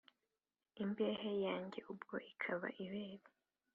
Imbehe 0.81 1.31
yanjye 1.45 1.79
ubwo 1.91 2.15
ikaba 2.31 2.67
ibere 2.83 3.27